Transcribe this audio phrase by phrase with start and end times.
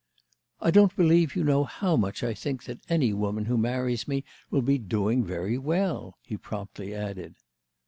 [0.59, 4.23] "I don't believe you know how much I think that any woman who marries me
[4.49, 7.35] will be doing very well," he promptly added.